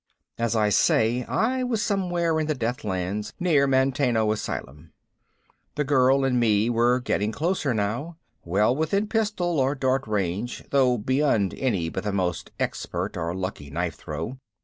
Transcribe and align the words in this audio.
As 0.39 0.55
I 0.55 0.69
say, 0.69 1.25
I 1.25 1.61
was 1.63 1.79
somewhere 1.79 2.39
in 2.39 2.47
the 2.47 2.55
Deathlands 2.55 3.33
near 3.39 3.67
Manteno 3.67 4.31
Asylum. 4.31 4.93
The 5.75 5.83
girl 5.83 6.25
and 6.25 6.39
me 6.39 6.71
were 6.71 6.99
getting 6.99 7.31
closer 7.31 7.71
now, 7.71 8.17
well 8.43 8.75
within 8.75 9.05
pistol 9.05 9.59
or 9.59 9.75
dart 9.75 10.07
range 10.07 10.63
though 10.71 10.97
beyond 10.97 11.53
any 11.55 11.87
but 11.89 12.03
the 12.03 12.11
most 12.11 12.49
expert 12.59 13.15
or 13.15 13.35
lucky 13.35 13.69
knife 13.69 13.93
throw. 13.93 14.39